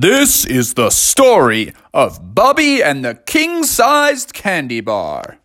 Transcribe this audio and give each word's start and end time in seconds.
This 0.00 0.44
is 0.44 0.74
the 0.74 0.90
story 0.90 1.72
of 1.92 2.32
Bubby 2.32 2.80
and 2.84 3.04
the 3.04 3.16
king 3.16 3.64
sized 3.64 4.32
candy 4.32 4.80
bar. 4.80 5.38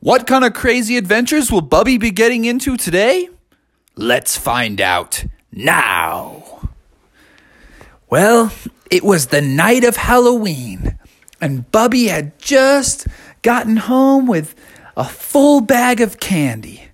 What 0.00 0.26
kind 0.26 0.44
of 0.44 0.54
crazy 0.54 0.96
adventures 0.96 1.52
will 1.52 1.60
Bubby 1.60 1.96
be 1.96 2.10
getting 2.10 2.46
into 2.46 2.76
today? 2.76 3.28
Let's 3.94 4.36
find 4.36 4.80
out 4.80 5.24
now. 5.52 6.68
Well, 8.10 8.50
it 8.90 9.04
was 9.04 9.26
the 9.28 9.40
night 9.40 9.84
of 9.84 9.94
Halloween, 9.94 10.98
and 11.40 11.70
Bubby 11.70 12.08
had 12.08 12.40
just 12.40 13.06
gotten 13.42 13.76
home 13.76 14.26
with 14.26 14.56
a 14.96 15.04
full 15.04 15.60
bag 15.60 16.00
of 16.00 16.18
candy. 16.18 16.88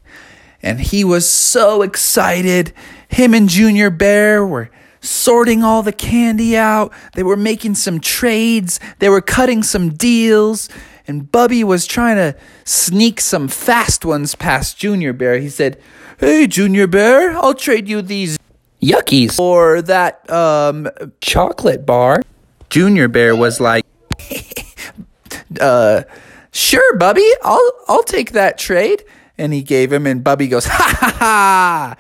And 0.62 0.78
he 0.78 1.04
was 1.04 1.26
so 1.26 1.80
excited. 1.80 2.74
Him 3.08 3.32
and 3.32 3.48
Junior 3.48 3.88
Bear 3.88 4.46
were 4.46 4.68
sorting 5.06 5.62
all 5.62 5.82
the 5.82 5.92
candy 5.92 6.56
out. 6.56 6.92
They 7.14 7.22
were 7.22 7.36
making 7.36 7.76
some 7.76 8.00
trades. 8.00 8.80
They 8.98 9.08
were 9.08 9.20
cutting 9.20 9.62
some 9.62 9.90
deals. 9.90 10.68
And 11.08 11.30
Bubby 11.30 11.62
was 11.62 11.86
trying 11.86 12.16
to 12.16 12.38
sneak 12.64 13.20
some 13.20 13.48
fast 13.48 14.04
ones 14.04 14.34
past 14.34 14.76
Junior 14.78 15.12
Bear. 15.12 15.38
He 15.38 15.48
said, 15.48 15.80
Hey, 16.18 16.46
Junior 16.46 16.86
Bear, 16.86 17.36
I'll 17.36 17.54
trade 17.54 17.88
you 17.88 18.02
these 18.02 18.38
yuckies 18.82 19.38
or 19.38 19.82
that 19.82 20.28
um, 20.30 20.88
chocolate 21.20 21.86
bar. 21.86 22.22
Junior 22.70 23.08
Bear 23.08 23.36
was 23.36 23.60
like, 23.60 23.84
uh, 25.60 26.02
sure, 26.50 26.96
Bubby, 26.96 27.28
I'll, 27.42 27.72
I'll 27.86 28.02
take 28.02 28.32
that 28.32 28.58
trade. 28.58 29.04
And 29.38 29.52
he 29.52 29.62
gave 29.62 29.92
him, 29.92 30.06
and 30.06 30.24
Bubby 30.24 30.48
goes, 30.48 30.64
ha 30.64 30.96
ha 30.98 31.16
ha! 31.18 31.96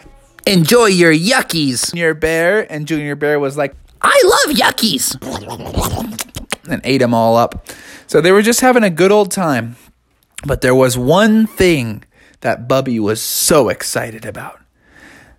Enjoy 0.46 0.86
your 0.86 1.12
yuckies, 1.12 1.90
Junior 1.90 2.14
Bear. 2.14 2.70
And 2.72 2.86
Junior 2.86 3.16
Bear 3.16 3.38
was 3.40 3.56
like, 3.56 3.74
I 4.00 4.22
love 4.24 4.56
yuckies! 4.56 5.16
And 6.68 6.80
ate 6.82 6.98
them 6.98 7.14
all 7.14 7.36
up. 7.36 7.68
So 8.08 8.20
they 8.20 8.32
were 8.32 8.42
just 8.42 8.60
having 8.60 8.82
a 8.82 8.90
good 8.90 9.12
old 9.12 9.30
time. 9.30 9.76
But 10.44 10.62
there 10.62 10.74
was 10.74 10.98
one 10.98 11.46
thing 11.46 12.02
that 12.40 12.66
Bubby 12.66 12.98
was 12.98 13.22
so 13.22 13.68
excited 13.68 14.24
about 14.24 14.58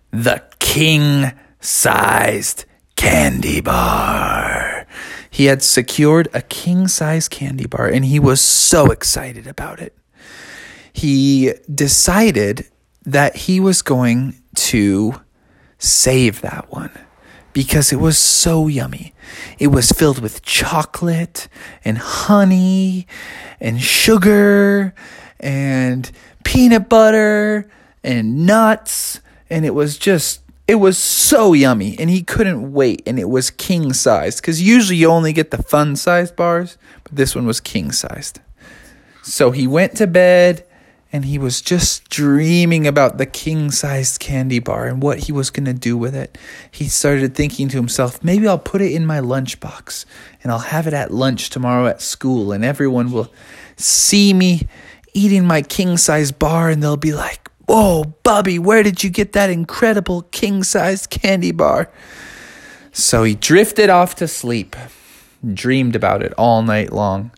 the 0.09 0.42
king 0.59 1.34
sized 1.59 2.64
candy 2.96 3.59
bar. 3.59 4.88
He 5.30 5.46
had 5.46 5.62
secured 5.62 6.30
a 6.34 6.42
king 6.42 6.88
size 6.88 7.28
candy 7.28 7.68
bar 7.68 7.88
and 7.88 8.06
he 8.06 8.20
was 8.20 8.40
so 8.40 8.90
excited 8.90 9.48
about 9.48 9.81
it 9.81 9.98
he 10.98 11.53
decided 11.74 12.68
that 13.06 13.36
he 13.36 13.59
was 13.59 13.84
going 13.84 14.34
to 14.58 15.22
save 15.80 16.41
that 16.41 16.72
one 16.72 16.91
because 17.53 17.91
it 17.91 17.95
was 17.95 18.17
so 18.19 18.67
yummy. 18.67 19.16
It 19.58 19.67
was 19.67 19.91
filled 19.91 20.19
with 20.19 20.44
chocolate 20.44 21.47
and 21.83 21.97
honey 21.97 23.08
and 23.59 23.81
sugar 23.81 24.94
and 25.39 26.11
peanut 26.44 26.88
butter 26.88 27.67
and 28.03 28.45
nuts. 28.45 29.22
And 29.50 29.66
it 29.66 29.73
was 29.73 29.97
just, 29.97 30.41
it 30.67 30.75
was 30.75 31.00
so 31.00 31.53
yummy. 31.53 31.97
And 31.97 32.11
he 32.11 32.22
couldn't 32.22 32.73
wait. 32.73 33.02
And 33.08 33.17
it 33.17 33.30
was 33.30 33.50
king 33.50 33.91
sized 33.91 34.39
because 34.41 34.61
usually 34.61 34.97
you 34.97 35.09
only 35.09 35.33
get 35.33 35.50
the 35.50 35.63
fun 35.63 35.95
sized 35.95 36.35
bars, 36.35 36.78
but 37.05 37.16
this 37.16 37.35
one 37.35 37.47
was 37.47 37.59
king 37.59 37.91
sized. 37.91 38.39
So 39.23 39.50
he 39.50 39.66
went 39.66 39.95
to 39.97 40.05
bed 40.05 40.67
and 41.18 41.26
he 41.26 41.40
was 41.40 41.64
just 41.64 42.08
dreaming 42.10 42.86
about 42.86 43.18
the 43.18 43.26
king 43.26 43.72
sized 43.72 44.20
candy 44.20 44.60
bar 44.60 44.86
and 44.86 45.02
what 45.02 45.18
he 45.18 45.32
was 45.32 45.50
going 45.50 45.66
to 45.66 45.74
do 45.74 45.98
with 45.98 46.14
it. 46.14 46.38
He 46.70 46.88
started 46.88 47.34
thinking 47.34 47.70
to 47.70 47.78
himself, 47.78 48.24
maybe 48.24 48.48
I'll 48.48 48.59
put 48.59 48.82
it 48.82 48.92
in 48.92 49.04
my 49.04 49.20
lunchbox 49.20 50.06
and 50.44 50.52
I'll 50.52 50.59
have 50.59 50.86
it 50.86 50.94
at 50.94 51.09
lunch 51.09 51.50
tomorrow 51.50 51.88
at 51.88 52.04
school, 52.04 52.52
and 52.52 52.64
everyone 52.64 53.12
will 53.12 53.34
see 53.78 54.32
me 54.32 54.68
eating 55.16 55.48
my 55.48 55.64
king 55.64 55.97
sized 55.97 56.38
bar 56.38 56.69
and 56.69 56.84
they'll 56.84 56.97
be 56.97 57.14
like, 57.14 57.50
Whoa, 57.66 58.03
Bubby, 58.22 58.59
where 58.59 58.84
did 58.84 59.03
you 59.03 59.09
get 59.09 59.34
that 59.34 59.50
incredible 59.50 60.22
king 60.22 60.64
sized 60.64 61.09
candy 61.09 61.52
bar? 61.52 61.91
So 62.91 63.24
he 63.24 63.34
drifted 63.34 63.90
off 63.90 64.14
to 64.18 64.28
sleep, 64.28 64.75
dreamed 65.52 65.96
about 65.96 66.22
it 66.22 66.34
all 66.34 66.62
night 66.62 66.94
long. 66.94 67.31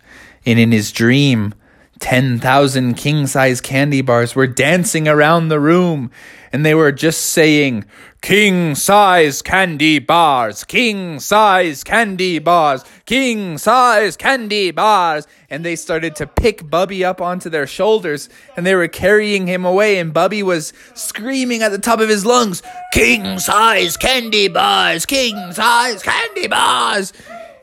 And 0.46 0.60
in 0.60 0.74
his 0.74 0.92
dream, 0.92 1.54
10,000 2.00 2.96
king 2.96 3.28
size 3.28 3.62
candy 3.62 4.02
bars 4.02 4.36
were 4.36 4.48
dancing 4.48 5.08
around 5.08 5.50
the 5.50 5.60
room 5.60 6.12
and 6.52 6.66
they 6.66 6.74
were 6.74 6.92
just 6.92 7.28
saying, 7.28 7.86
King 8.22 8.76
size 8.76 9.42
candy 9.42 10.00
bars, 10.00 10.66
king 10.66 11.20
size 11.20 11.84
candy 11.84 12.40
bars, 12.40 12.84
king 13.06 13.58
size 13.58 14.18
candy 14.18 14.72
bars. 14.72 15.26
And 15.50 15.64
they 15.64 15.76
started 15.76 16.16
to 16.18 16.28
pick 16.28 16.70
Bubby 16.70 17.06
up 17.06 17.22
onto 17.22 17.50
their 17.50 17.68
shoulders 17.68 18.28
and 18.58 18.66
they 18.66 18.76
were 18.76 18.90
carrying 18.90 19.48
him 19.48 19.64
away. 19.64 20.00
And 20.00 20.14
Bubby 20.14 20.44
was 20.44 20.74
screaming 20.96 21.62
at 21.62 21.70
the 21.70 21.80
top 21.80 22.00
of 22.00 22.10
his 22.10 22.26
lungs, 22.26 22.62
King 22.94 23.40
size 23.40 23.96
candy 23.96 24.50
bars, 24.50 25.06
king 25.06 25.54
size 25.54 26.04
candy 26.04 26.48
bars. 26.48 27.14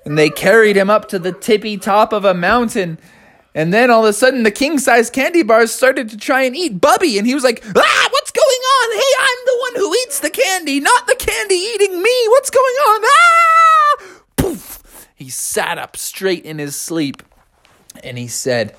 And 0.07 0.17
they 0.17 0.31
carried 0.31 0.77
him 0.77 0.89
up 0.89 1.09
to 1.09 1.19
the 1.19 1.33
tippy 1.33 1.77
top 1.77 2.13
of 2.13 2.25
a 2.25 2.33
mountain 2.33 2.99
and 3.56 3.72
then 3.72 3.91
all 3.91 4.05
of 4.05 4.11
a 4.11 4.12
sudden, 4.12 4.43
the 4.43 4.50
king 4.50 4.78
size 4.78 5.09
candy 5.09 5.43
bars 5.43 5.72
started 5.72 6.11
to 6.11 6.19
try 6.19 6.43
and 6.43 6.55
eat 6.55 6.78
Bubby. 6.78 7.17
And 7.17 7.27
he 7.27 7.34
was 7.34 7.43
like, 7.43 7.65
Ah, 7.65 8.09
what's 8.12 8.31
going 8.31 8.47
on? 8.47 8.93
Hey, 8.93 9.12
I'm 9.19 9.39
the 9.47 9.59
one 9.61 9.75
who 9.77 9.94
eats 9.94 10.21
the 10.21 10.28
candy, 10.28 10.78
not 10.78 11.06
the 11.06 11.17
candy 11.19 11.55
eating 11.55 12.03
me. 12.03 12.28
What's 12.28 12.50
going 12.50 12.65
on? 12.65 13.00
Ah! 13.06 14.06
Poof. 14.37 15.09
He 15.15 15.31
sat 15.31 15.78
up 15.78 15.97
straight 15.97 16.45
in 16.45 16.59
his 16.59 16.77
sleep 16.77 17.22
and 18.05 18.19
he 18.19 18.28
said, 18.28 18.77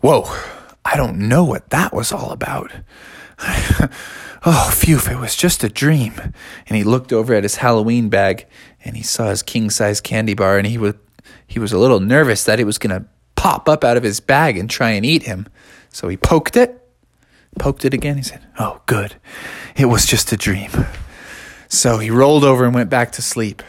Whoa, 0.00 0.24
I 0.82 0.96
don't 0.96 1.28
know 1.28 1.44
what 1.44 1.68
that 1.68 1.92
was 1.92 2.10
all 2.10 2.30
about. 2.30 2.72
oh, 4.46 4.72
phew, 4.74 4.98
it 5.10 5.20
was 5.20 5.36
just 5.36 5.62
a 5.62 5.68
dream. 5.68 6.14
And 6.66 6.74
he 6.74 6.84
looked 6.84 7.12
over 7.12 7.34
at 7.34 7.42
his 7.42 7.56
Halloween 7.56 8.08
bag 8.08 8.46
and 8.82 8.96
he 8.96 9.02
saw 9.02 9.28
his 9.28 9.42
king 9.42 9.68
size 9.68 10.00
candy 10.00 10.32
bar 10.32 10.56
and 10.56 10.66
he 10.66 10.78
was, 10.78 10.94
he 11.46 11.58
was 11.58 11.74
a 11.74 11.78
little 11.78 12.00
nervous 12.00 12.44
that 12.44 12.58
it 12.58 12.64
was 12.64 12.78
going 12.78 12.98
to 12.98 13.06
pop 13.36 13.68
up 13.68 13.84
out 13.84 13.96
of 13.96 14.02
his 14.02 14.20
bag 14.20 14.56
and 14.58 14.68
try 14.68 14.90
and 14.90 15.06
eat 15.06 15.22
him. 15.22 15.46
So 15.90 16.08
he 16.08 16.16
poked 16.16 16.56
it, 16.56 16.82
poked 17.58 17.84
it 17.84 17.94
again. 17.94 18.16
He 18.16 18.22
said, 18.22 18.44
Oh, 18.58 18.82
good. 18.86 19.16
It 19.76 19.86
was 19.86 20.06
just 20.06 20.32
a 20.32 20.36
dream. 20.36 20.70
So 21.68 21.98
he 21.98 22.10
rolled 22.10 22.44
over 22.44 22.64
and 22.64 22.74
went 22.74 22.90
back 22.90 23.12
to 23.12 23.22
sleep. 23.22 23.62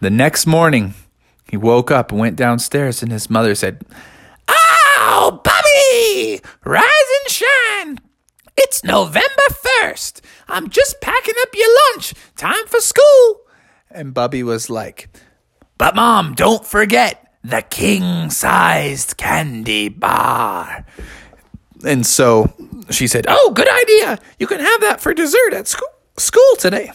The 0.00 0.10
next 0.10 0.46
morning, 0.46 0.94
he 1.50 1.56
woke 1.56 1.90
up 1.90 2.10
and 2.10 2.20
went 2.20 2.36
downstairs, 2.36 3.02
and 3.02 3.12
his 3.12 3.30
mother 3.30 3.54
said, 3.54 3.84
Oh, 4.48 5.40
Bobby! 5.44 6.40
rise 6.64 6.84
and 6.84 7.30
shine. 7.30 8.00
It's 8.56 8.82
November 8.84 9.28
1st. 9.82 10.20
I'm 10.48 10.68
just 10.70 11.00
packing 11.00 11.34
up 11.40 11.48
your 11.54 11.68
lunch. 11.92 12.14
Time 12.36 12.66
for 12.66 12.80
school. 12.80 13.40
And 13.90 14.14
Bubby 14.14 14.42
was 14.42 14.70
like, 14.70 15.08
But 15.78 15.94
mom, 15.94 16.34
don't 16.34 16.64
forget, 16.64 17.31
the 17.44 17.62
king 17.62 18.30
sized 18.30 19.16
candy 19.16 19.88
bar. 19.88 20.84
And 21.84 22.06
so 22.06 22.52
she 22.90 23.06
said, 23.06 23.26
Oh, 23.28 23.52
good 23.54 23.68
idea. 23.68 24.18
You 24.38 24.46
can 24.46 24.60
have 24.60 24.80
that 24.82 25.00
for 25.00 25.12
dessert 25.12 25.52
at 25.52 25.66
school, 25.66 26.56
today. 26.58 26.92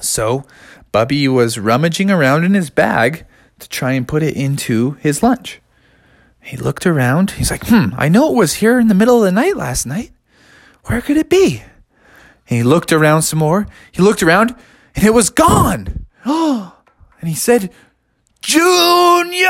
So 0.00 0.44
Bubby 0.92 1.26
was 1.28 1.58
rummaging 1.58 2.10
around 2.10 2.44
in 2.44 2.54
his 2.54 2.70
bag 2.70 3.24
to 3.58 3.68
try 3.68 3.92
and 3.92 4.06
put 4.06 4.22
it 4.22 4.36
into 4.36 4.92
his 4.92 5.22
lunch. 5.22 5.60
He 6.40 6.56
looked 6.56 6.86
around. 6.86 7.32
He's 7.32 7.50
like, 7.50 7.66
Hmm, 7.66 7.94
I 7.96 8.08
know 8.08 8.30
it 8.30 8.36
was 8.36 8.54
here 8.54 8.78
in 8.78 8.88
the 8.88 8.94
middle 8.94 9.18
of 9.18 9.24
the 9.24 9.32
night 9.32 9.56
last 9.56 9.86
night. 9.86 10.10
Where 10.84 11.00
could 11.00 11.16
it 11.16 11.30
be? 11.30 11.62
And 12.48 12.56
he 12.56 12.62
looked 12.62 12.92
around 12.92 13.22
some 13.22 13.38
more. 13.38 13.66
He 13.92 14.02
looked 14.02 14.22
around 14.22 14.54
and 14.94 15.04
it 15.04 15.14
was 15.14 15.30
gone. 15.30 16.06
Oh, 16.26 16.76
and 17.20 17.28
he 17.28 17.34
said, 17.34 17.70
Junior! 18.40 19.48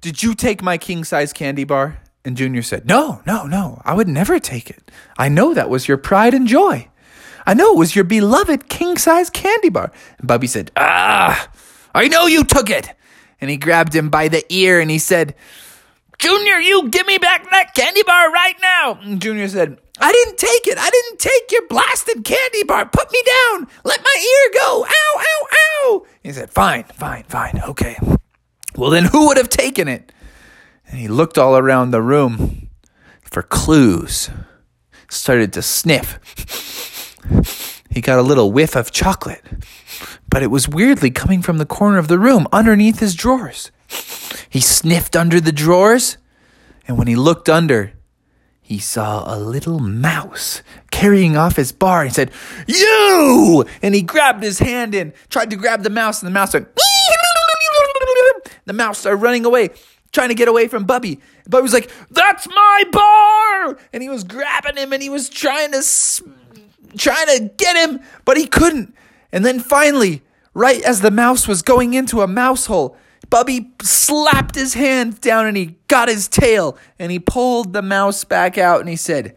Did 0.00 0.22
you 0.22 0.34
take 0.34 0.62
my 0.62 0.78
king 0.78 1.04
size 1.04 1.32
candy 1.32 1.64
bar? 1.64 1.98
And 2.24 2.36
Junior 2.36 2.62
said, 2.62 2.86
No, 2.86 3.22
no, 3.26 3.46
no, 3.46 3.80
I 3.84 3.94
would 3.94 4.08
never 4.08 4.38
take 4.38 4.70
it. 4.70 4.90
I 5.16 5.28
know 5.28 5.54
that 5.54 5.70
was 5.70 5.88
your 5.88 5.96
pride 5.98 6.34
and 6.34 6.46
joy. 6.46 6.88
I 7.46 7.54
know 7.54 7.72
it 7.72 7.78
was 7.78 7.94
your 7.96 8.04
beloved 8.04 8.68
king 8.68 8.98
size 8.98 9.30
candy 9.30 9.70
bar. 9.70 9.90
And 10.18 10.28
Bubby 10.28 10.46
said, 10.46 10.70
Ah, 10.76 11.50
I 11.94 12.08
know 12.08 12.26
you 12.26 12.44
took 12.44 12.70
it. 12.70 12.92
And 13.40 13.50
he 13.50 13.56
grabbed 13.56 13.94
him 13.94 14.10
by 14.10 14.28
the 14.28 14.44
ear 14.52 14.80
and 14.80 14.90
he 14.90 14.98
said, 14.98 15.34
Junior, 16.18 16.58
you 16.58 16.88
give 16.88 17.06
me 17.06 17.18
back 17.18 17.48
that 17.50 17.74
candy 17.74 18.02
bar 18.02 18.30
right 18.32 18.56
now. 18.60 18.98
And 19.02 19.22
Junior 19.22 19.48
said, 19.48 19.78
I 20.00 20.12
didn't 20.12 20.38
take 20.38 20.66
it. 20.66 20.78
I 20.78 20.90
didn't 20.90 21.18
take 21.18 21.52
your 21.52 21.66
blasted 21.68 22.24
candy 22.24 22.64
bar. 22.64 22.86
Put 22.86 23.10
me 23.12 23.22
down. 23.24 23.68
Let 23.84 24.00
my 24.02 24.16
ear 24.16 24.60
go. 24.60 24.84
Ow, 24.84 25.20
ow, 25.20 25.46
ow. 25.52 25.67
He 26.22 26.32
said, 26.32 26.50
Fine, 26.50 26.84
fine, 26.84 27.24
fine. 27.24 27.60
Okay. 27.68 27.96
Well, 28.76 28.90
then 28.90 29.06
who 29.06 29.28
would 29.28 29.36
have 29.36 29.48
taken 29.48 29.88
it? 29.88 30.12
And 30.86 30.98
he 30.98 31.08
looked 31.08 31.38
all 31.38 31.56
around 31.56 31.90
the 31.90 32.02
room 32.02 32.68
for 33.22 33.42
clues. 33.42 34.30
Started 35.10 35.52
to 35.54 35.62
sniff. 35.62 36.18
he 37.90 38.00
got 38.00 38.18
a 38.18 38.22
little 38.22 38.52
whiff 38.52 38.76
of 38.76 38.90
chocolate. 38.90 39.44
But 40.28 40.42
it 40.42 40.50
was 40.50 40.68
weirdly 40.68 41.10
coming 41.10 41.42
from 41.42 41.58
the 41.58 41.66
corner 41.66 41.98
of 41.98 42.08
the 42.08 42.18
room 42.18 42.46
underneath 42.52 43.00
his 43.00 43.14
drawers. 43.14 43.70
He 44.48 44.60
sniffed 44.60 45.16
under 45.16 45.40
the 45.40 45.52
drawers, 45.52 46.18
and 46.86 46.98
when 46.98 47.06
he 47.06 47.16
looked 47.16 47.48
under, 47.48 47.92
he 48.68 48.78
saw 48.78 49.24
a 49.34 49.40
little 49.40 49.78
mouse 49.78 50.62
carrying 50.90 51.38
off 51.38 51.56
his 51.56 51.72
bar 51.72 52.02
and 52.02 52.14
said, 52.14 52.30
You! 52.66 53.64
And 53.80 53.94
he 53.94 54.02
grabbed 54.02 54.42
his 54.42 54.58
hand 54.58 54.94
and 54.94 55.14
tried 55.30 55.48
to 55.48 55.56
grab 55.56 55.84
the 55.84 55.88
mouse, 55.88 56.20
and 56.20 56.26
the 56.26 56.34
mouse 56.34 56.52
went, 56.52 56.68
The 58.66 58.74
mouse 58.74 58.98
started 58.98 59.22
running 59.22 59.46
away, 59.46 59.70
trying 60.12 60.28
to 60.28 60.34
get 60.34 60.48
away 60.48 60.68
from 60.68 60.84
Bubby. 60.84 61.18
Bubby 61.48 61.62
was 61.62 61.72
like, 61.72 61.90
That's 62.10 62.46
my 62.46 62.84
bar! 62.92 63.78
And 63.94 64.02
he 64.02 64.10
was 64.10 64.22
grabbing 64.22 64.76
him 64.76 64.92
and 64.92 65.02
he 65.02 65.08
was 65.08 65.30
trying 65.30 65.72
to, 65.72 65.82
trying 66.98 67.38
to 67.38 67.50
get 67.56 67.74
him, 67.74 68.00
but 68.26 68.36
he 68.36 68.46
couldn't. 68.46 68.94
And 69.32 69.46
then 69.46 69.60
finally, 69.60 70.20
right 70.52 70.82
as 70.82 71.00
the 71.00 71.10
mouse 71.10 71.48
was 71.48 71.62
going 71.62 71.94
into 71.94 72.20
a 72.20 72.26
mouse 72.26 72.66
hole, 72.66 72.98
Bubby 73.30 73.72
slapped 73.82 74.54
his 74.54 74.74
hand 74.74 75.20
down 75.20 75.46
and 75.46 75.56
he 75.56 75.76
got 75.86 76.08
his 76.08 76.28
tail 76.28 76.78
and 76.98 77.12
he 77.12 77.18
pulled 77.18 77.72
the 77.72 77.82
mouse 77.82 78.24
back 78.24 78.56
out 78.56 78.80
and 78.80 78.88
he 78.88 78.96
said, 78.96 79.36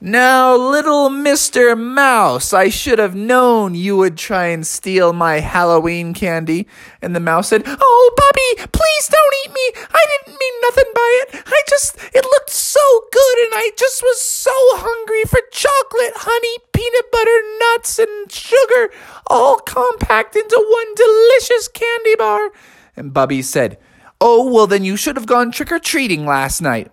Now, 0.00 0.56
little 0.56 1.08
Mr. 1.08 1.78
Mouse, 1.78 2.52
I 2.52 2.68
should 2.68 2.98
have 2.98 3.14
known 3.14 3.76
you 3.76 3.96
would 3.96 4.16
try 4.16 4.46
and 4.46 4.66
steal 4.66 5.12
my 5.12 5.38
Halloween 5.38 6.14
candy. 6.14 6.66
And 7.00 7.14
the 7.14 7.20
mouse 7.20 7.48
said, 7.48 7.62
Oh, 7.64 8.14
Bubby, 8.16 8.68
please 8.72 9.06
don't 9.06 9.34
eat 9.44 9.52
me. 9.52 9.82
I 9.92 10.06
didn't 10.10 10.38
mean 10.40 10.54
nothing 10.62 10.92
by 10.92 11.22
it. 11.22 11.42
I 11.46 11.62
just, 11.68 11.96
it 12.12 12.24
looked 12.24 12.50
so 12.50 12.80
good 13.12 13.38
and 13.38 13.52
I 13.54 13.70
just 13.76 14.02
was 14.02 14.20
so 14.20 14.50
hungry 14.54 15.22
for 15.30 15.40
chocolate, 15.52 16.26
honey, 16.26 16.58
peanut 16.72 17.12
butter, 17.12 17.76
nuts, 17.76 18.00
and 18.00 18.32
sugar, 18.32 18.92
all 19.28 19.58
compact 19.58 20.34
into 20.34 20.58
one 20.58 20.94
delicious 20.96 21.68
candy 21.68 22.16
bar. 22.16 22.50
And 22.98 23.14
Bubby 23.14 23.42
said, 23.42 23.78
Oh, 24.20 24.52
well, 24.52 24.66
then 24.66 24.84
you 24.84 24.96
should 24.96 25.16
have 25.16 25.26
gone 25.26 25.52
trick 25.52 25.70
or 25.70 25.78
treating 25.78 26.26
last 26.26 26.60
night 26.60 26.90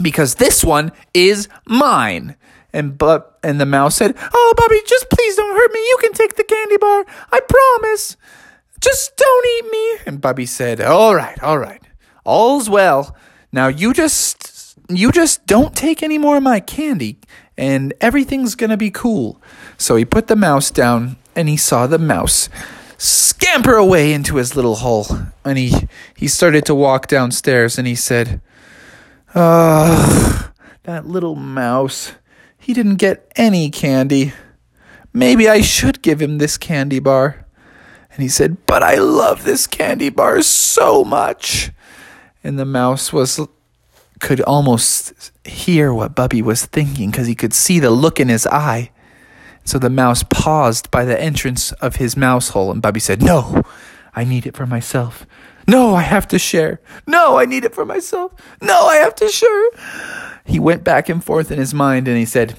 because 0.00 0.36
this 0.36 0.62
one 0.62 0.92
is 1.14 1.48
mine. 1.66 2.36
And 2.72 2.96
but 2.96 3.38
and 3.42 3.60
the 3.60 3.66
mouse 3.66 3.96
said, 3.96 4.16
"Oh, 4.32 4.54
Bubby, 4.56 4.80
just 4.86 5.10
please 5.10 5.36
don't 5.36 5.54
hurt 5.54 5.72
me. 5.72 5.80
You 5.80 5.98
can 6.00 6.12
take 6.14 6.36
the 6.36 6.44
candy 6.44 6.78
bar. 6.78 7.04
I 7.30 7.40
promise. 7.40 8.16
Just 8.80 9.16
don't 9.16 9.46
eat 9.58 9.70
me." 9.70 9.98
And 10.06 10.20
Bubby 10.20 10.46
said, 10.46 10.80
"All 10.80 11.14
right, 11.14 11.40
all 11.42 11.58
right. 11.58 11.82
All's 12.24 12.70
well. 12.70 13.14
Now 13.52 13.68
you 13.68 13.92
just 13.92 14.78
you 14.88 15.12
just 15.12 15.46
don't 15.46 15.76
take 15.76 16.02
any 16.02 16.16
more 16.16 16.38
of 16.38 16.42
my 16.42 16.60
candy 16.60 17.18
and 17.58 17.92
everything's 18.00 18.54
going 18.54 18.70
to 18.70 18.78
be 18.78 18.90
cool." 18.90 19.40
So 19.76 19.96
he 19.96 20.06
put 20.06 20.28
the 20.28 20.36
mouse 20.36 20.70
down 20.70 21.16
and 21.36 21.50
he 21.50 21.58
saw 21.58 21.86
the 21.86 21.98
mouse 21.98 22.48
scamper 23.02 23.74
away 23.74 24.12
into 24.12 24.36
his 24.36 24.54
little 24.54 24.76
hole. 24.76 25.06
And 25.44 25.58
he, 25.58 25.88
he 26.16 26.28
started 26.28 26.64
to 26.66 26.74
walk 26.74 27.08
downstairs 27.08 27.76
and 27.76 27.86
he 27.86 27.94
said, 27.94 28.40
Ah, 29.34 30.52
that 30.84 31.06
little 31.06 31.34
mouse. 31.34 32.12
He 32.58 32.72
didn't 32.72 32.96
get 32.96 33.30
any 33.34 33.70
candy. 33.70 34.32
Maybe 35.12 35.48
I 35.48 35.60
should 35.60 36.00
give 36.02 36.22
him 36.22 36.38
this 36.38 36.56
candy 36.56 37.00
bar. 37.00 37.44
And 38.12 38.22
he 38.22 38.28
said, 38.28 38.66
But 38.66 38.82
I 38.82 38.96
love 38.96 39.44
this 39.44 39.66
candy 39.66 40.08
bar 40.08 40.40
so 40.42 41.02
much. 41.02 41.72
And 42.44 42.58
the 42.58 42.64
mouse 42.64 43.12
was 43.12 43.40
could 44.20 44.40
almost 44.42 45.32
hear 45.44 45.92
what 45.92 46.14
Bubby 46.14 46.40
was 46.40 46.66
thinking 46.66 47.10
because 47.10 47.26
he 47.26 47.34
could 47.34 47.52
see 47.52 47.80
the 47.80 47.90
look 47.90 48.20
in 48.20 48.28
his 48.28 48.46
eye. 48.46 48.91
So 49.64 49.78
the 49.78 49.90
mouse 49.90 50.22
paused 50.24 50.90
by 50.90 51.04
the 51.04 51.20
entrance 51.20 51.72
of 51.72 51.96
his 51.96 52.16
mouse 52.16 52.50
hole, 52.50 52.70
and 52.70 52.82
Bubby 52.82 53.00
said, 53.00 53.22
No, 53.22 53.62
I 54.14 54.24
need 54.24 54.46
it 54.46 54.56
for 54.56 54.66
myself. 54.66 55.26
No, 55.66 55.94
I 55.94 56.02
have 56.02 56.26
to 56.28 56.38
share. 56.38 56.80
No, 57.06 57.38
I 57.38 57.44
need 57.44 57.64
it 57.64 57.74
for 57.74 57.84
myself. 57.84 58.32
No, 58.60 58.86
I 58.86 58.96
have 58.96 59.14
to 59.16 59.28
share. 59.28 59.70
He 60.44 60.58
went 60.58 60.82
back 60.82 61.08
and 61.08 61.24
forth 61.24 61.50
in 61.52 61.58
his 61.58 61.72
mind 61.72 62.08
and 62.08 62.16
he 62.16 62.24
said, 62.24 62.58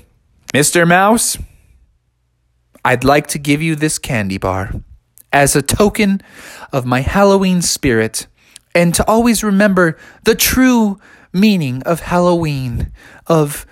Mr. 0.53 0.87
Mouse, 0.87 1.37
I'd 2.85 3.03
like 3.03 3.27
to 3.27 3.39
give 3.39 3.61
you 3.61 3.75
this 3.75 3.99
candy 3.99 4.37
bar 4.37 4.71
as 5.33 5.55
a 5.55 5.61
token 5.61 6.21
of 6.71 6.85
my 6.85 7.01
Halloween 7.01 7.61
spirit 7.61 8.27
and 8.75 8.93
to 8.95 9.07
always 9.07 9.43
remember 9.43 9.97
the 10.23 10.35
true 10.35 10.99
meaning 11.31 11.81
of 11.83 12.01
Halloween, 12.01 12.91
of 13.27 13.65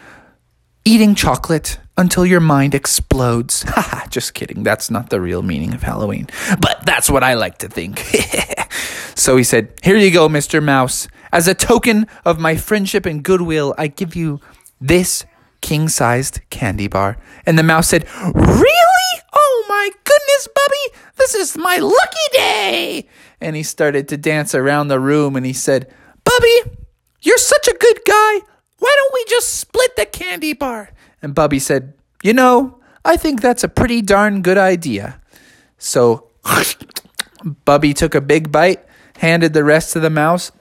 eating 0.84 1.16
chocolate 1.16 1.80
until 2.02 2.26
your 2.26 2.42
mind 2.42 2.76
explodes. 2.76 3.64
Haha, 3.68 4.08
just 4.08 4.34
kidding. 4.34 4.64
That's 4.64 4.92
not 4.92 5.10
the 5.10 5.22
real 5.22 5.44
meaning 5.44 5.74
of 5.74 5.84
Halloween. 5.84 6.28
But 6.60 6.86
that's 6.86 7.10
what 7.10 7.24
I 7.24 7.36
like 7.36 7.60
to 7.60 7.70
think. 7.70 8.00
so 9.16 9.38
he 9.38 9.44
said, 9.44 9.72
Here 9.84 9.96
you 9.96 10.12
go, 10.12 10.28
Mr. 10.28 10.62
Mouse. 10.62 11.08
As 11.32 11.48
a 11.48 11.54
token 11.54 12.08
of 12.26 12.40
my 12.40 12.58
friendship 12.58 13.06
and 13.06 13.24
goodwill, 13.24 13.74
I 13.78 13.88
give 13.88 14.16
you 14.18 14.42
this 14.82 15.24
king 15.62 15.88
sized 15.88 16.42
candy 16.50 16.88
bar. 16.88 17.18
And 17.46 17.58
the 17.58 17.64
mouse 17.64 17.88
said, 17.88 18.06
Really? 18.20 19.14
Oh 19.34 19.66
my 19.70 19.90
goodness, 20.04 20.50
Bubby, 20.54 21.00
this 21.16 21.36
is 21.36 21.56
my 21.56 21.78
lucky 21.78 22.28
day. 22.34 23.08
And 23.40 23.56
he 23.56 23.64
started 23.64 24.10
to 24.10 24.18
dance 24.18 24.54
around 24.54 24.90
the 24.90 25.00
room 25.00 25.38
and 25.38 25.46
he 25.46 25.54
said, 25.54 25.90
Bubby, 26.26 26.78
you're 27.22 27.38
such 27.38 27.68
a 27.68 27.78
good 27.78 28.02
guy. 28.06 28.40
Why 28.80 28.96
don't 28.98 29.14
we 29.14 29.24
just 29.30 29.54
split 29.54 29.96
the 29.96 30.06
candy 30.06 30.54
bar? 30.54 30.90
And 31.22 31.36
Bubby 31.36 31.60
said, 31.60 31.94
You 32.24 32.34
know, 32.34 32.80
I 33.04 33.18
think 33.18 33.42
that's 33.42 33.64
a 33.64 33.70
pretty 33.70 34.02
darn 34.02 34.42
good 34.42 34.58
idea. 34.58 35.20
So 35.78 36.28
Bubby 37.66 37.94
took 37.94 38.16
a 38.16 38.22
big 38.22 38.52
bite, 38.52 38.84
handed 39.18 39.54
the 39.54 39.64
rest 39.64 39.94
to 39.94 40.00
the 40.00 40.10
mouse, 40.10 40.52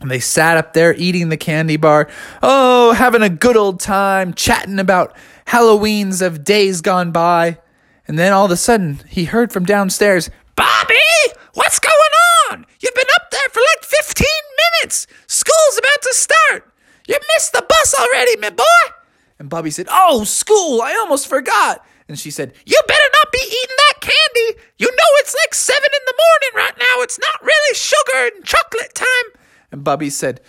and 0.00 0.10
they 0.10 0.20
sat 0.20 0.56
up 0.56 0.74
there 0.74 0.94
eating 0.94 1.28
the 1.28 1.36
candy 1.36 1.76
bar. 1.76 2.08
Oh, 2.42 2.92
having 2.92 3.22
a 3.22 3.28
good 3.28 3.56
old 3.56 3.80
time, 3.80 4.34
chatting 4.34 4.78
about 4.78 5.16
Halloweens 5.46 6.24
of 6.24 6.44
days 6.44 6.80
gone 6.80 7.10
by. 7.10 7.58
And 8.06 8.18
then 8.18 8.32
all 8.32 8.44
of 8.44 8.50
a 8.50 8.56
sudden, 8.56 9.00
he 9.08 9.24
heard 9.24 9.52
from 9.52 9.64
downstairs, 9.64 10.30
Bobby, 10.56 10.94
what's 11.54 11.78
going 11.78 11.92
on? 12.50 12.66
You've 12.80 12.94
been 12.94 13.04
up 13.16 13.30
there 13.30 13.48
for 13.50 13.60
like 13.60 13.84
15 13.84 14.26
minutes. 14.82 15.06
School's 15.26 15.78
about 15.78 16.02
to 16.02 16.14
start. 16.14 16.72
You 17.06 17.16
missed 17.34 17.52
the 17.52 17.64
bus 17.68 17.94
already, 17.98 18.36
my 18.36 18.50
boy. 18.50 18.97
And 19.38 19.48
Bobby 19.48 19.70
said, 19.70 19.86
Oh, 19.90 20.24
school, 20.24 20.82
I 20.82 20.94
almost 20.94 21.28
forgot. 21.28 21.84
And 22.08 22.18
she 22.18 22.30
said, 22.30 22.54
You 22.66 22.78
better 22.86 23.10
not 23.12 23.32
be 23.32 23.38
eating 23.38 23.76
that 23.76 24.00
candy. 24.00 24.60
You 24.78 24.86
know 24.88 25.10
it's 25.18 25.36
like 25.44 25.54
seven 25.54 25.84
in 25.92 26.04
the 26.06 26.14
morning 26.18 26.66
right 26.66 26.78
now. 26.78 27.02
It's 27.02 27.18
not 27.18 27.42
really 27.42 27.74
sugar 27.74 28.30
and 28.34 28.44
chocolate 28.44 28.94
time. 28.94 29.42
And 29.70 29.84
Bubby 29.84 30.10
said, 30.10 30.40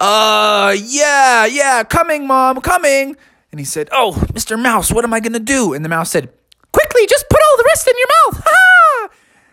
Uh, 0.00 0.74
yeah, 0.82 1.46
yeah, 1.46 1.84
coming, 1.84 2.26
Mom, 2.26 2.60
coming. 2.60 3.16
And 3.50 3.60
he 3.60 3.64
said, 3.64 3.88
Oh, 3.92 4.12
Mr. 4.32 4.60
Mouse, 4.60 4.90
what 4.92 5.04
am 5.04 5.14
I 5.14 5.20
going 5.20 5.32
to 5.34 5.40
do? 5.40 5.74
And 5.74 5.84
the 5.84 5.88
mouse 5.88 6.10
said, 6.10 6.30
Quickly, 6.72 7.06
just 7.06 7.28
put 7.28 7.40
all 7.40 7.56
the 7.56 7.64
rest 7.68 7.86
in 7.88 7.94
your 7.96 8.08
mouth. 8.32 8.42
Ha! 8.48 9.08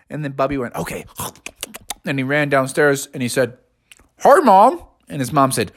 And 0.10 0.24
then 0.24 0.32
Bubby 0.34 0.58
went, 0.58 0.76
Okay. 0.76 1.06
And 2.06 2.20
he 2.20 2.24
ran 2.24 2.50
downstairs 2.50 3.08
and 3.14 3.22
he 3.22 3.28
said, 3.30 3.58
Hi, 4.20 4.40
Mom. 4.40 4.82
And 5.10 5.20
his 5.20 5.32
mom 5.32 5.52
said, 5.52 5.72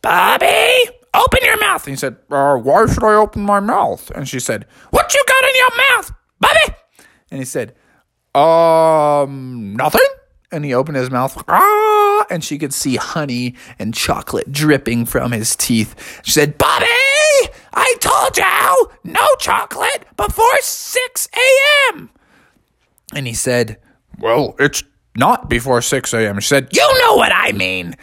Bobby, 0.00 0.84
open 1.14 1.40
your 1.42 1.58
mouth. 1.58 1.86
And 1.86 1.92
he 1.92 1.96
said, 1.98 2.16
uh, 2.30 2.56
Why 2.56 2.86
should 2.86 3.04
I 3.04 3.14
open 3.14 3.42
my 3.42 3.60
mouth? 3.60 4.10
And 4.14 4.28
she 4.28 4.40
said, 4.40 4.66
What 4.90 5.12
you 5.14 5.22
got 5.26 5.44
in 5.44 5.56
your 5.56 5.76
mouth, 5.88 6.12
Bobby? 6.40 6.76
And 7.30 7.38
he 7.38 7.44
said, 7.44 7.74
Um, 8.34 9.74
nothing. 9.76 10.00
And 10.50 10.66
he 10.66 10.74
opened 10.74 10.98
his 10.98 11.10
mouth, 11.10 11.42
ah, 11.48 12.26
and 12.28 12.44
she 12.44 12.58
could 12.58 12.74
see 12.74 12.96
honey 12.96 13.54
and 13.78 13.94
chocolate 13.94 14.52
dripping 14.52 15.06
from 15.06 15.32
his 15.32 15.56
teeth. 15.56 16.20
She 16.22 16.32
said, 16.32 16.58
Bobby, 16.58 16.84
I 17.72 17.94
told 18.00 18.36
you, 18.36 18.90
no 19.12 19.26
chocolate 19.38 20.04
before 20.14 20.58
6 20.60 21.28
a.m. 21.34 22.10
And 23.14 23.26
he 23.26 23.32
said, 23.32 23.78
Well, 24.18 24.54
it's 24.58 24.82
not 25.16 25.48
before 25.48 25.80
6 25.80 26.12
a.m. 26.12 26.38
She 26.40 26.48
said, 26.48 26.68
You 26.72 26.98
know 27.00 27.14
what 27.16 27.32
I 27.34 27.52
mean. 27.52 27.96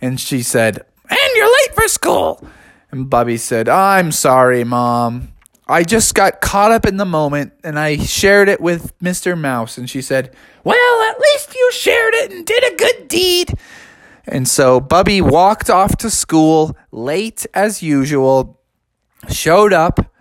And 0.00 0.18
she 0.18 0.42
said, 0.42 0.86
and 1.10 1.18
you're 1.34 1.46
late 1.46 1.74
for 1.74 1.88
school. 1.88 2.48
And 2.90 3.10
Bubby 3.10 3.36
said, 3.36 3.68
I'm 3.68 4.12
sorry, 4.12 4.64
Mom. 4.64 5.32
I 5.68 5.84
just 5.84 6.14
got 6.14 6.40
caught 6.40 6.72
up 6.72 6.84
in 6.84 6.96
the 6.96 7.04
moment 7.04 7.52
and 7.62 7.78
I 7.78 7.96
shared 7.98 8.48
it 8.48 8.60
with 8.60 8.98
Mr. 8.98 9.38
Mouse. 9.38 9.78
And 9.78 9.88
she 9.88 10.02
said, 10.02 10.34
Well, 10.64 11.10
at 11.10 11.20
least 11.20 11.54
you 11.54 11.70
shared 11.72 12.14
it 12.14 12.32
and 12.32 12.44
did 12.44 12.72
a 12.72 12.76
good 12.76 13.08
deed. 13.08 13.54
And 14.26 14.48
so 14.48 14.80
Bubby 14.80 15.20
walked 15.20 15.70
off 15.70 15.96
to 15.98 16.10
school 16.10 16.76
late 16.90 17.46
as 17.54 17.82
usual, 17.82 18.60
showed 19.28 19.72
up, 19.72 20.12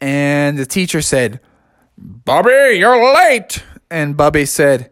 and 0.00 0.58
the 0.58 0.66
teacher 0.66 1.02
said, 1.02 1.40
Bubby, 1.98 2.76
you're 2.78 3.14
late. 3.14 3.62
And 3.90 4.16
Bubby 4.16 4.46
said, 4.46 4.90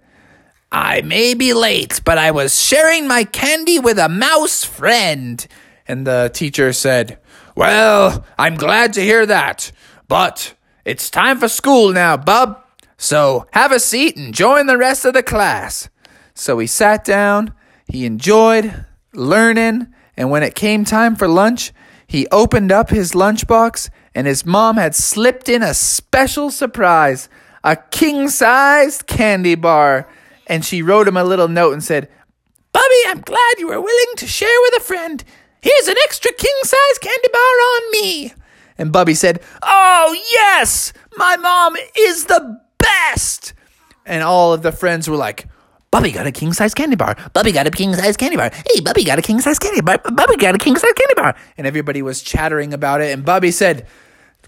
I 0.75 1.03
may 1.03 1.35
be 1.35 1.55
late, 1.55 2.01
but 2.05 2.19
I 2.19 2.33
was 2.33 2.61
sharing 2.61 3.07
my 3.07 3.23
candy 3.23 3.79
with 3.79 3.97
a 3.97 4.09
mouse 4.09 4.65
friend. 4.65 5.47
And 5.87 6.05
the 6.05 6.33
teacher 6.35 6.73
said, 6.73 7.21
Well, 7.55 8.25
I'm 8.37 8.57
glad 8.57 8.93
to 8.95 9.01
hear 9.01 9.25
that, 9.25 9.71
but 10.09 10.55
It's 10.85 11.09
time 11.11 11.39
for 11.39 11.49
school 11.49 11.93
now, 11.93 12.17
bub. 12.17 12.61
So 12.99 13.47
have 13.53 13.71
a 13.71 13.79
seat 13.79 14.17
and 14.17 14.35
join 14.35 14.67
the 14.67 14.77
rest 14.77 15.05
of 15.05 15.15
the 15.15 15.23
class. 15.23 15.89
So 16.35 16.59
he 16.59 16.67
sat 16.67 17.05
down, 17.05 17.55
he 17.87 18.05
enjoyed 18.05 18.85
learning, 19.15 19.95
and 20.17 20.29
when 20.29 20.43
it 20.43 20.57
came 20.57 20.85
time 20.85 21.15
for 21.15 21.29
lunch, 21.29 21.73
he 22.07 22.27
opened 22.33 22.73
up 22.73 22.91
his 22.91 23.13
lunchbox 23.13 23.91
and 24.15 24.27
his 24.27 24.45
mom 24.45 24.77
had 24.77 24.95
slipped 24.97 25.49
in 25.49 25.63
a 25.63 25.73
special 25.73 26.51
surprise 26.51 27.29
a 27.63 27.77
king 27.77 28.29
sized 28.29 29.07
candy 29.07 29.55
bar. 29.55 30.07
And 30.47 30.65
she 30.65 30.83
wrote 30.83 31.09
him 31.09 31.17
a 31.17 31.25
little 31.25 31.49
note 31.49 31.73
and 31.73 31.83
said, 31.83 32.09
Bubby, 32.73 33.01
I'm 33.07 33.21
glad 33.21 33.59
you 33.59 33.69
were 33.69 33.81
willing 33.81 34.17
to 34.17 34.27
share 34.27 34.61
with 34.63 34.77
a 34.77 34.85
friend. 34.85 35.23
Here's 35.61 35.89
an 35.89 35.97
extra 36.05 36.33
king 36.33 36.55
size 36.63 36.99
candy 37.01 37.29
bar 37.33 37.41
on 37.41 37.91
me. 37.93 38.35
And 38.77 38.93
Bubby 38.93 39.15
said, 39.15 39.41
Oh, 39.63 40.17
yes, 40.31 40.93
my 41.17 41.37
mom 41.37 41.77
is 41.97 42.27
the 42.27 42.61
best. 42.79 43.55
And 44.05 44.23
all 44.23 44.53
of 44.53 44.63
the 44.63 44.73
friends 44.73 45.09
were 45.09 45.17
like, 45.17 45.49
Bubby 45.91 46.11
got 46.11 46.27
a 46.27 46.33
king 46.33 46.53
size 46.53 46.75
candy 46.75 46.97
bar. 46.97 47.17
Bubby 47.33 47.53
got 47.53 47.69
a 47.69 47.71
king 47.71 47.95
size 47.95 48.17
candy 48.17 48.37
bar. 48.37 48.51
Hey, 48.53 48.81
Bubby 48.81 49.05
got 49.05 49.19
a 49.19 49.23
king 49.23 49.41
size 49.41 49.61
candy 49.61 49.81
bar. 49.81 49.99
Bubby 49.99 50.37
got 50.37 50.55
a 50.55 50.59
king 50.59 50.75
size 50.77 50.93
candy 50.93 51.15
bar. 51.15 51.37
And 51.57 51.69
everybody 51.69 52.03
was 52.03 52.21
chattering 52.21 52.75
about 52.75 53.01
it. 53.01 53.13
And 53.13 53.25
Bubby 53.25 53.53
said, 53.53 53.87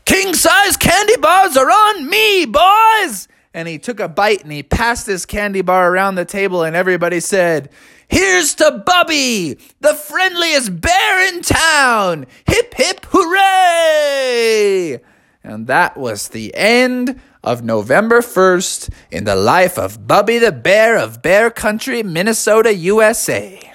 King 0.05 0.35
size 0.35 0.77
candy 0.77 1.17
bars 1.19 1.57
are 1.57 1.71
on 1.71 2.11
me, 2.11 2.47
boys. 2.47 3.29
And 3.57 3.67
he 3.67 3.79
took 3.79 4.01
a 4.01 4.07
bite 4.07 4.43
and 4.43 4.53
he 4.53 4.63
passed 4.63 5.07
his 5.07 5.25
candy 5.25 5.63
bar 5.63 5.91
around 5.91 6.17
the 6.17 6.27
table. 6.27 6.63
And 6.63 6.77
everybody 6.77 7.21
said, 7.21 7.71
Here's 8.07 8.55
to 8.57 8.83
Bubby, 8.85 9.59
the 9.81 9.95
friendliest 9.95 10.79
bear 10.79 11.29
in 11.29 11.41
town. 11.41 12.27
Hip, 12.47 12.75
hip, 12.75 13.07
hooray! 13.09 15.01
And 15.43 15.67
that 15.69 15.97
was 15.97 16.29
the 16.29 16.55
end 16.55 17.19
of 17.43 17.65
November 17.65 18.21
1st 18.21 18.93
in 19.11 19.25
the 19.25 19.37
life 19.37 19.79
of 19.79 20.07
Bubby 20.07 20.37
the 20.37 20.53
Bear 20.53 20.99
of 20.99 21.23
Bear 21.23 21.51
Country, 21.51 22.03
Minnesota, 22.03 22.75
USA. 22.75 23.66